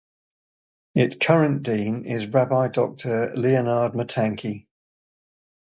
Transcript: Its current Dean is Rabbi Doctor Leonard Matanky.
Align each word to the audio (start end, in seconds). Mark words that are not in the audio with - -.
Its 0.95 1.15
current 1.15 1.61
Dean 1.61 2.05
is 2.05 2.25
Rabbi 2.25 2.69
Doctor 2.69 3.35
Leonard 3.35 3.91
Matanky. 3.93 4.65